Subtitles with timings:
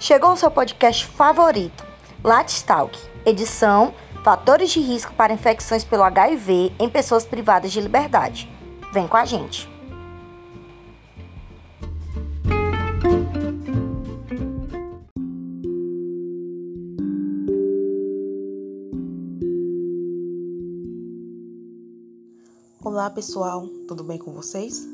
[0.00, 1.84] Chegou o seu podcast favorito,
[2.22, 2.96] Latstalk,
[3.26, 8.48] edição Fatores de risco para infecções pelo HIV em pessoas privadas de liberdade.
[8.92, 9.68] Vem com a gente.
[22.80, 24.86] Olá pessoal, tudo bem com vocês?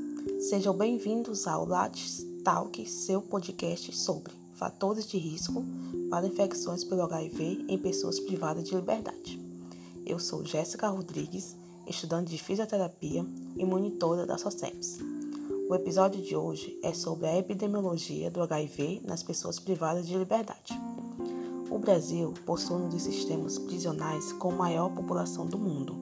[0.49, 5.65] Sejam bem-vindos ao Lattes Talk, seu podcast sobre fatores de risco
[6.11, 9.41] para infecções pelo HIV em pessoas privadas de liberdade.
[10.07, 13.25] Eu sou Jéssica Rodrigues, estudante de fisioterapia
[13.57, 15.01] e monitora da SOCEPS.
[15.69, 20.79] O episódio de hoje é sobre a epidemiologia do HIV nas pessoas privadas de liberdade.
[21.71, 25.97] O Brasil possui um dos sistemas prisionais com maior população do mundo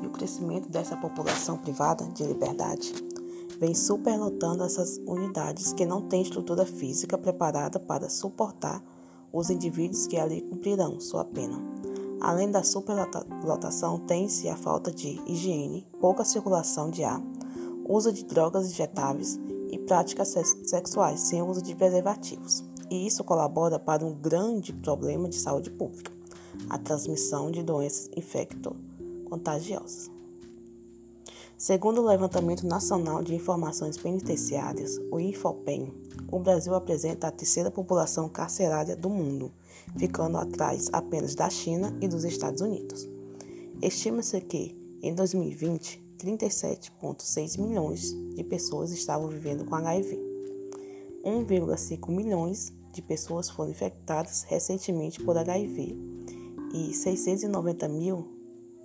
[0.00, 3.15] e o crescimento dessa população privada de liberdade
[3.58, 8.82] vem superlotando essas unidades que não têm estrutura física preparada para suportar
[9.32, 11.58] os indivíduos que ali cumprirão sua pena.
[12.20, 17.22] Além da superlotação, tem-se a falta de higiene, pouca circulação de ar,
[17.88, 19.38] uso de drogas injetáveis
[19.70, 22.64] e práticas sexuais sem uso de preservativos.
[22.90, 26.12] E isso colabora para um grande problema de saúde pública,
[26.70, 30.15] a transmissão de doenças infecto-contagiosas.
[31.58, 35.90] Segundo o Levantamento Nacional de Informações Penitenciárias, o INFOPEN,
[36.30, 39.50] o Brasil apresenta a terceira população carcerária do mundo,
[39.96, 43.08] ficando atrás apenas da China e dos Estados Unidos.
[43.80, 50.14] Estima-se que, em 2020, 37,6 milhões de pessoas estavam vivendo com HIV.
[51.24, 55.96] 1,5 milhões de pessoas foram infectadas recentemente por HIV
[56.74, 58.35] e 690 mil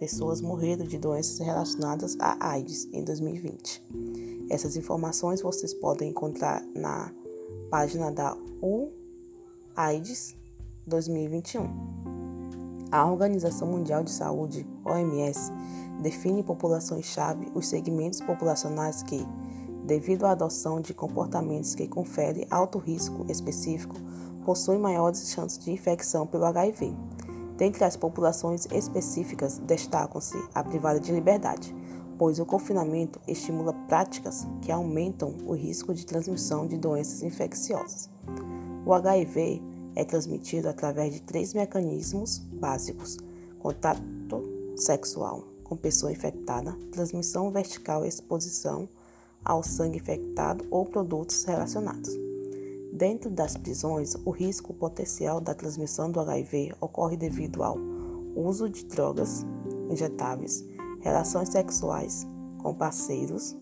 [0.01, 3.85] pessoas morreram de doenças relacionadas à AIDS em 2020.
[4.49, 7.13] Essas informações vocês podem encontrar na
[7.69, 8.35] página da
[9.77, 10.35] UAIDS
[10.87, 11.69] 2021.
[12.91, 15.51] A Organização Mundial de Saúde, OMS,
[16.01, 19.23] define populações-chave os segmentos populacionais que,
[19.85, 23.95] devido à adoção de comportamentos que conferem alto risco específico,
[24.43, 26.91] possuem maiores chances de infecção pelo HIV.
[27.61, 31.75] Dentre as populações específicas, destacam-se a privada de liberdade,
[32.17, 38.09] pois o confinamento estimula práticas que aumentam o risco de transmissão de doenças infecciosas.
[38.83, 39.61] O HIV
[39.95, 43.19] é transmitido através de três mecanismos básicos:
[43.59, 44.01] contato
[44.75, 48.89] sexual com pessoa infectada, transmissão vertical e exposição
[49.45, 52.30] ao sangue infectado ou produtos relacionados.
[52.91, 57.77] Dentro das prisões, o risco potencial da transmissão do HIV ocorre devido ao
[58.35, 59.45] uso de drogas
[59.89, 60.65] injetáveis,
[60.99, 63.57] relações sexuais com parceiros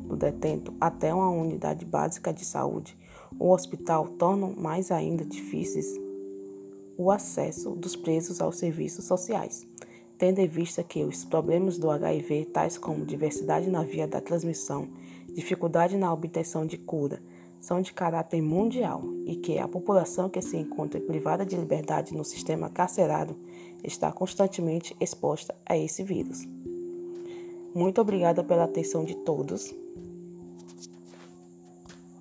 [0.08, 2.96] do detento até uma unidade básica de saúde
[3.38, 5.86] ou hospital tornam mais ainda difíceis
[6.96, 9.66] o acesso dos presos aos serviços sociais
[10.18, 14.88] tendo em vista que os problemas do HIV, tais como diversidade na via da transmissão,
[15.32, 17.20] dificuldade na obtenção de cura,
[17.60, 22.24] são de caráter mundial e que a população que se encontra privada de liberdade no
[22.24, 23.36] sistema carcerário
[23.82, 26.46] está constantemente exposta a esse vírus.
[27.74, 29.74] Muito obrigada pela atenção de todos